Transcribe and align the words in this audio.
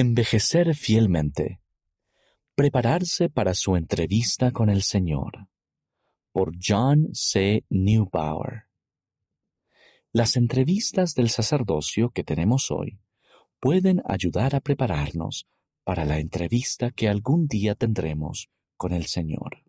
Envejecer 0.00 0.76
fielmente. 0.76 1.60
Prepararse 2.54 3.28
para 3.28 3.52
su 3.52 3.74
entrevista 3.74 4.52
con 4.52 4.70
el 4.70 4.82
Señor. 4.82 5.48
Por 6.30 6.52
John 6.64 7.08
C. 7.14 7.64
Neubauer. 7.68 8.68
Las 10.12 10.36
entrevistas 10.36 11.14
del 11.14 11.30
sacerdocio 11.30 12.10
que 12.10 12.22
tenemos 12.22 12.70
hoy 12.70 13.00
pueden 13.58 14.00
ayudar 14.04 14.54
a 14.54 14.60
prepararnos 14.60 15.48
para 15.82 16.04
la 16.04 16.20
entrevista 16.20 16.92
que 16.92 17.08
algún 17.08 17.48
día 17.48 17.74
tendremos 17.74 18.50
con 18.76 18.92
el 18.92 19.06
Señor. 19.06 19.64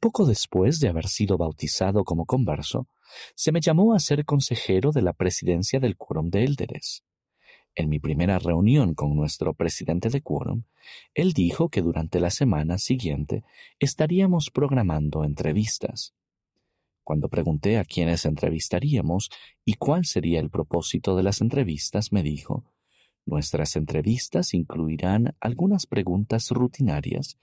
Poco 0.00 0.26
después 0.26 0.80
de 0.80 0.88
haber 0.88 1.06
sido 1.06 1.38
bautizado 1.38 2.02
como 2.02 2.26
converso, 2.26 2.88
se 3.36 3.52
me 3.52 3.60
llamó 3.60 3.94
a 3.94 4.00
ser 4.00 4.24
consejero 4.24 4.90
de 4.90 5.02
la 5.02 5.12
presidencia 5.12 5.78
del 5.78 5.96
Quórum 5.96 6.28
de 6.28 6.42
Élderes. 6.42 7.04
En 7.76 7.88
mi 7.88 7.98
primera 7.98 8.38
reunión 8.38 8.94
con 8.94 9.16
nuestro 9.16 9.54
presidente 9.54 10.08
de 10.08 10.22
quórum, 10.22 10.62
él 11.12 11.32
dijo 11.32 11.70
que 11.70 11.82
durante 11.82 12.20
la 12.20 12.30
semana 12.30 12.78
siguiente 12.78 13.42
estaríamos 13.80 14.50
programando 14.50 15.24
entrevistas. 15.24 16.14
Cuando 17.02 17.28
pregunté 17.28 17.78
a 17.78 17.84
quiénes 17.84 18.24
entrevistaríamos 18.24 19.30
y 19.64 19.74
cuál 19.74 20.04
sería 20.04 20.40
el 20.40 20.50
propósito 20.50 21.16
de 21.16 21.24
las 21.24 21.40
entrevistas, 21.40 22.12
me 22.12 22.22
dijo, 22.22 22.64
Nuestras 23.26 23.76
entrevistas 23.76 24.52
incluirán 24.52 25.34
algunas 25.40 25.86
preguntas 25.86 26.50
rutinarias 26.50 27.38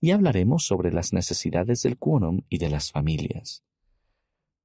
y 0.00 0.12
hablaremos 0.12 0.64
sobre 0.64 0.92
las 0.92 1.12
necesidades 1.12 1.82
del 1.82 1.98
quórum 1.98 2.42
y 2.48 2.58
de 2.58 2.70
las 2.70 2.92
familias. 2.92 3.64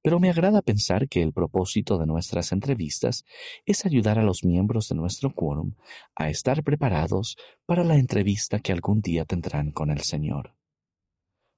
Pero 0.02 0.18
me 0.18 0.30
agrada 0.30 0.62
pensar 0.62 1.08
que 1.08 1.22
el 1.22 1.32
propósito 1.32 1.98
de 1.98 2.06
nuestras 2.06 2.52
entrevistas 2.52 3.24
es 3.66 3.84
ayudar 3.84 4.18
a 4.18 4.22
los 4.22 4.44
miembros 4.44 4.88
de 4.88 4.94
nuestro 4.94 5.34
quórum 5.34 5.74
a 6.14 6.30
estar 6.30 6.62
preparados 6.62 7.36
para 7.66 7.84
la 7.84 7.96
entrevista 7.96 8.60
que 8.60 8.72
algún 8.72 9.00
día 9.00 9.24
tendrán 9.24 9.72
con 9.72 9.90
el 9.90 10.00
Señor. 10.00 10.54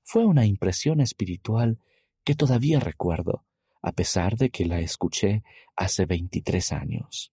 Fue 0.02 0.24
una 0.26 0.44
impresión 0.44 1.00
espiritual 1.00 1.78
que 2.24 2.34
todavía 2.34 2.80
recuerdo, 2.80 3.44
a 3.80 3.92
pesar 3.92 4.36
de 4.36 4.50
que 4.50 4.64
la 4.64 4.80
escuché 4.80 5.42
hace 5.76 6.06
23 6.06 6.72
años. 6.72 7.32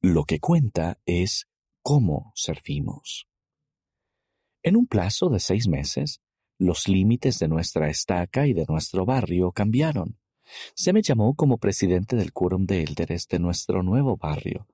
Lo 0.00 0.24
que 0.24 0.40
cuenta 0.40 0.98
es 1.06 1.48
cómo 1.82 2.32
servimos. 2.34 3.28
En 4.64 4.76
un 4.76 4.86
plazo 4.86 5.28
de 5.28 5.40
seis 5.40 5.68
meses, 5.68 6.20
los 6.62 6.88
límites 6.88 7.38
de 7.38 7.48
nuestra 7.48 7.88
estaca 7.88 8.46
y 8.46 8.52
de 8.52 8.64
nuestro 8.68 9.04
barrio 9.04 9.52
cambiaron. 9.52 10.18
Se 10.74 10.92
me 10.92 11.02
llamó 11.02 11.34
como 11.34 11.58
presidente 11.58 12.16
del 12.16 12.32
quórum 12.32 12.66
de 12.66 12.82
élderes 12.82 13.26
de 13.28 13.38
nuestro 13.38 13.82
nuevo 13.82 14.16
barrio, 14.16 14.68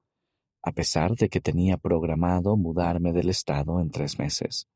a 0.62 0.72
pesar 0.72 1.16
de 1.16 1.28
que 1.28 1.40
tenía 1.40 1.76
programado 1.76 2.56
mudarme 2.56 3.12
del 3.12 3.30
estado 3.30 3.80
en 3.80 3.90
tres 3.90 4.18
meses. 4.18 4.68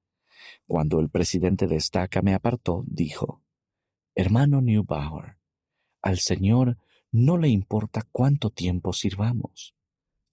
Cuando 0.67 1.01
el 1.01 1.11
presidente 1.11 1.67
de 1.67 1.77
estaca 1.77 2.23
me 2.23 2.35
apartó, 2.35 2.85
dijo, 2.87 3.43
Hermano 4.15 4.61
Neubauer, 4.61 5.37
al 6.01 6.19
Señor 6.19 6.79
no 7.11 7.37
le 7.37 7.49
importa 7.49 8.09
cuánto 8.11 8.51
tiempo 8.51 8.93
sirvamos. 8.93 9.75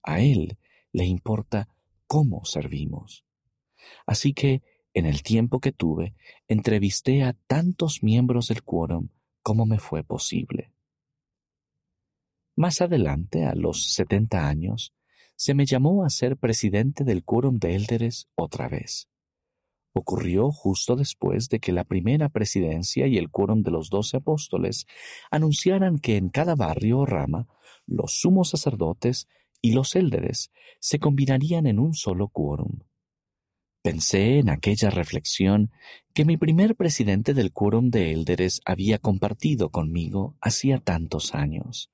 A 0.02 0.20
Él 0.20 0.56
le 0.92 1.04
importa 1.04 1.68
cómo 2.06 2.44
servimos. 2.44 3.24
Así 4.06 4.32
que 4.32 4.62
en 4.94 5.06
el 5.06 5.22
tiempo 5.22 5.60
que 5.60 5.72
tuve, 5.72 6.14
entrevisté 6.48 7.22
a 7.22 7.34
tantos 7.46 8.02
miembros 8.02 8.48
del 8.48 8.62
quórum 8.62 9.08
como 9.42 9.66
me 9.66 9.78
fue 9.78 10.04
posible. 10.04 10.72
Más 12.56 12.80
adelante, 12.80 13.46
a 13.46 13.54
los 13.54 13.92
setenta 13.92 14.48
años, 14.48 14.92
se 15.36 15.54
me 15.54 15.64
llamó 15.64 16.04
a 16.04 16.10
ser 16.10 16.36
presidente 16.36 17.04
del 17.04 17.24
quórum 17.24 17.58
de 17.58 17.74
élderes 17.74 18.28
otra 18.34 18.68
vez. 18.68 19.08
Ocurrió 19.92 20.52
justo 20.52 20.94
después 20.94 21.48
de 21.48 21.58
que 21.58 21.72
la 21.72 21.84
primera 21.84 22.28
presidencia 22.28 23.06
y 23.06 23.16
el 23.16 23.30
quórum 23.30 23.62
de 23.62 23.70
los 23.70 23.90
doce 23.90 24.18
apóstoles 24.18 24.86
anunciaran 25.30 25.98
que 25.98 26.16
en 26.16 26.28
cada 26.28 26.54
barrio 26.54 26.98
o 26.98 27.06
rama 27.06 27.48
los 27.86 28.20
sumos 28.20 28.50
sacerdotes 28.50 29.26
y 29.62 29.72
los 29.72 29.96
élderes 29.96 30.52
se 30.78 30.98
combinarían 30.98 31.66
en 31.66 31.78
un 31.78 31.94
solo 31.94 32.28
quórum. 32.28 32.80
Pensé 33.82 34.38
en 34.38 34.50
aquella 34.50 34.90
reflexión 34.90 35.70
que 36.12 36.26
mi 36.26 36.36
primer 36.36 36.76
presidente 36.76 37.32
del 37.32 37.50
quórum 37.50 37.88
de 37.88 38.12
élderes 38.12 38.60
había 38.66 38.98
compartido 38.98 39.70
conmigo 39.70 40.36
hacía 40.42 40.80
tantos 40.80 41.34
años. 41.34 41.90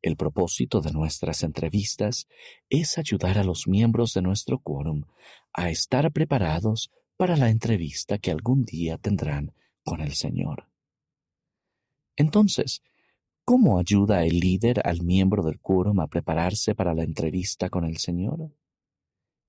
El 0.00 0.16
propósito 0.16 0.80
de 0.80 0.92
nuestras 0.92 1.42
entrevistas 1.42 2.28
es 2.70 2.98
ayudar 2.98 3.38
a 3.38 3.42
los 3.42 3.66
miembros 3.66 4.14
de 4.14 4.22
nuestro 4.22 4.60
quórum 4.60 5.02
a 5.52 5.70
estar 5.70 6.12
preparados 6.12 6.92
para 7.16 7.36
la 7.36 7.50
entrevista 7.50 8.18
que 8.18 8.30
algún 8.30 8.64
día 8.64 8.96
tendrán 8.96 9.54
con 9.82 10.00
el 10.00 10.12
Señor. 10.12 10.68
Entonces, 12.14 12.82
¿cómo 13.44 13.80
ayuda 13.80 14.24
el 14.24 14.38
líder 14.38 14.86
al 14.86 15.02
miembro 15.02 15.42
del 15.42 15.58
quórum 15.58 15.98
a 15.98 16.06
prepararse 16.06 16.76
para 16.76 16.94
la 16.94 17.02
entrevista 17.02 17.70
con 17.70 17.84
el 17.84 17.96
Señor? 17.96 18.52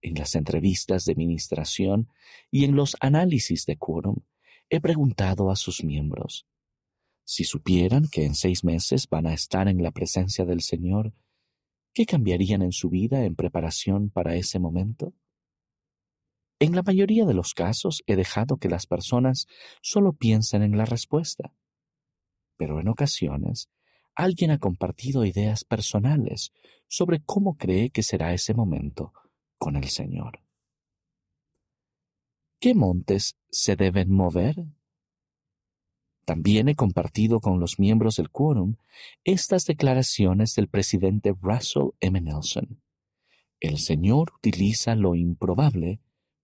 En 0.01 0.15
las 0.15 0.35
entrevistas 0.35 1.05
de 1.05 1.15
ministración 1.15 2.09
y 2.51 2.65
en 2.65 2.75
los 2.75 2.95
análisis 2.99 3.65
de 3.65 3.77
quórum, 3.77 4.17
he 4.69 4.79
preguntado 4.81 5.49
a 5.49 5.55
sus 5.55 5.83
miembros, 5.83 6.45
si 7.23 7.43
supieran 7.43 8.07
que 8.07 8.25
en 8.25 8.35
seis 8.35 8.63
meses 8.63 9.07
van 9.09 9.27
a 9.27 9.33
estar 9.33 9.67
en 9.67 9.83
la 9.83 9.91
presencia 9.91 10.45
del 10.45 10.61
Señor, 10.61 11.13
¿qué 11.93 12.05
cambiarían 12.05 12.61
en 12.61 12.71
su 12.71 12.89
vida 12.89 13.25
en 13.25 13.35
preparación 13.35 14.09
para 14.09 14.35
ese 14.35 14.59
momento? 14.59 15.13
En 16.59 16.75
la 16.75 16.83
mayoría 16.83 17.25
de 17.25 17.33
los 17.33 17.53
casos 17.53 18.01
he 18.07 18.15
dejado 18.15 18.57
que 18.57 18.69
las 18.69 18.87
personas 18.87 19.47
solo 19.81 20.13
piensen 20.13 20.63
en 20.63 20.77
la 20.77 20.85
respuesta, 20.85 21.53
pero 22.55 22.79
en 22.79 22.87
ocasiones 22.87 23.69
alguien 24.15 24.51
ha 24.51 24.57
compartido 24.57 25.25
ideas 25.25 25.63
personales 25.63 26.51
sobre 26.87 27.21
cómo 27.21 27.57
cree 27.57 27.91
que 27.91 28.03
será 28.03 28.33
ese 28.33 28.53
momento 28.53 29.13
con 29.57 29.75
el 29.75 29.89
Señor. 29.89 30.41
¿Qué 32.59 32.73
montes 32.73 33.37
se 33.49 33.75
deben 33.75 34.11
mover? 34.11 34.65
También 36.25 36.67
he 36.67 36.75
compartido 36.75 37.39
con 37.39 37.59
los 37.59 37.79
miembros 37.79 38.15
del 38.15 38.29
quórum 38.29 38.75
estas 39.23 39.65
declaraciones 39.65 40.55
del 40.55 40.67
presidente 40.67 41.33
Russell 41.41 41.91
M. 41.99 42.19
Nelson. 42.19 42.81
El 43.59 43.77
Señor 43.77 44.33
utiliza 44.35 44.95
lo 44.95 45.15
improbable 45.15 46.01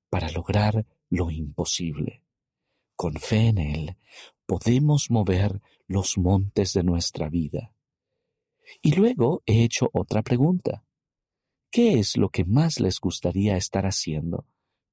para 0.10 0.32
lograr 0.32 0.86
lo 1.10 1.32
imposible. 1.32 2.24
Con 2.96 3.16
fe 3.16 3.48
en 3.48 3.58
Él 3.58 3.98
podemos 4.46 5.10
mover 5.10 5.62
los 5.88 6.18
montes 6.18 6.74
de 6.74 6.84
nuestra 6.84 7.30
vida. 7.30 7.74
Y 8.82 8.94
luego 8.94 9.44
he 9.46 9.64
hecho 9.64 9.90
otra 9.94 10.22
pregunta. 10.22 10.84
¿Qué 11.74 11.98
es 11.98 12.18
lo 12.18 12.30
que 12.30 12.46
más 12.46 12.80
les 12.80 13.00
gustaría 13.00 13.58
estar 13.58 13.88
haciendo 13.88 14.46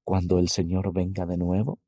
cuando 0.02 0.38
el 0.38 0.48
Señor 0.48 0.94
venga 0.94 1.26
de 1.26 1.36
nuevo? 1.36 1.78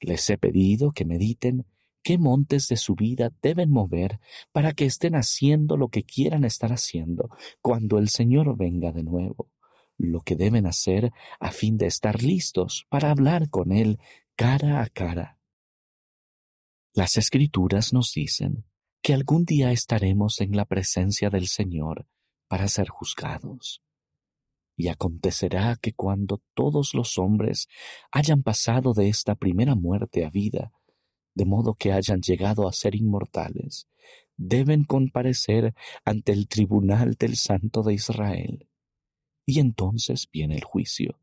Les 0.00 0.30
he 0.30 0.38
pedido 0.38 0.92
que 0.92 1.04
mediten 1.04 1.66
qué 2.02 2.16
montes 2.16 2.66
de 2.68 2.78
su 2.78 2.94
vida 2.94 3.30
deben 3.42 3.70
mover 3.70 4.20
para 4.52 4.72
que 4.72 4.86
estén 4.86 5.16
haciendo 5.16 5.76
lo 5.76 5.90
que 5.90 6.02
quieran 6.02 6.44
estar 6.44 6.72
haciendo 6.72 7.28
cuando 7.60 7.98
el 7.98 8.08
Señor 8.08 8.56
venga 8.56 8.90
de 8.90 9.02
nuevo, 9.02 9.50
lo 9.98 10.22
que 10.22 10.34
deben 10.34 10.64
hacer 10.64 11.12
a 11.38 11.52
fin 11.52 11.76
de 11.76 11.88
estar 11.88 12.22
listos 12.22 12.86
para 12.88 13.10
hablar 13.10 13.50
con 13.50 13.70
Él 13.70 13.98
cara 14.34 14.80
a 14.80 14.88
cara. 14.88 15.38
Las 16.94 17.18
escrituras 17.18 17.92
nos 17.92 18.14
dicen 18.14 18.64
que 19.02 19.12
algún 19.12 19.44
día 19.44 19.72
estaremos 19.72 20.40
en 20.40 20.56
la 20.56 20.64
presencia 20.64 21.28
del 21.28 21.48
Señor 21.48 22.06
para 22.48 22.68
ser 22.68 22.88
juzgados. 22.88 23.82
Y 24.76 24.88
acontecerá 24.88 25.76
que 25.80 25.92
cuando 25.92 26.42
todos 26.54 26.94
los 26.94 27.18
hombres 27.18 27.66
hayan 28.12 28.42
pasado 28.42 28.92
de 28.92 29.08
esta 29.08 29.34
primera 29.34 29.74
muerte 29.74 30.24
a 30.24 30.30
vida, 30.30 30.72
de 31.34 31.44
modo 31.44 31.74
que 31.74 31.92
hayan 31.92 32.20
llegado 32.20 32.68
a 32.68 32.72
ser 32.72 32.94
inmortales, 32.94 33.88
deben 34.36 34.84
comparecer 34.84 35.74
ante 36.04 36.32
el 36.32 36.46
tribunal 36.46 37.14
del 37.14 37.36
Santo 37.36 37.82
de 37.82 37.94
Israel. 37.94 38.68
Y 39.46 39.60
entonces 39.60 40.28
viene 40.30 40.56
el 40.56 40.64
juicio, 40.64 41.18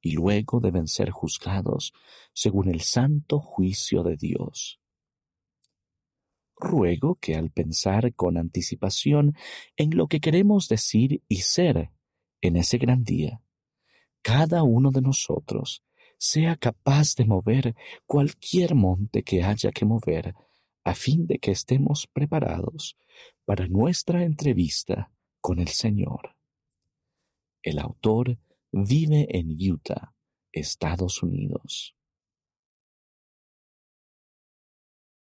y 0.00 0.12
luego 0.12 0.60
deben 0.60 0.88
ser 0.88 1.10
juzgados 1.10 1.92
según 2.34 2.68
el 2.68 2.80
santo 2.80 3.40
juicio 3.40 4.02
de 4.02 4.16
Dios 4.16 4.80
ruego 6.60 7.16
que 7.16 7.34
al 7.36 7.50
pensar 7.50 8.14
con 8.14 8.36
anticipación 8.36 9.34
en 9.76 9.96
lo 9.96 10.06
que 10.06 10.20
queremos 10.20 10.68
decir 10.68 11.22
y 11.28 11.36
ser 11.36 11.90
en 12.40 12.56
ese 12.56 12.78
gran 12.78 13.02
día, 13.04 13.42
cada 14.22 14.62
uno 14.62 14.90
de 14.90 15.00
nosotros 15.00 15.82
sea 16.18 16.56
capaz 16.56 17.14
de 17.16 17.24
mover 17.24 17.74
cualquier 18.06 18.74
monte 18.74 19.22
que 19.22 19.42
haya 19.42 19.72
que 19.72 19.86
mover 19.86 20.34
a 20.84 20.94
fin 20.94 21.26
de 21.26 21.38
que 21.38 21.50
estemos 21.50 22.06
preparados 22.06 22.96
para 23.44 23.66
nuestra 23.66 24.22
entrevista 24.24 25.10
con 25.40 25.58
el 25.58 25.68
Señor. 25.68 26.36
El 27.62 27.78
autor 27.78 28.38
vive 28.72 29.26
en 29.30 29.50
Utah, 29.50 30.14
Estados 30.52 31.22
Unidos. 31.22 31.94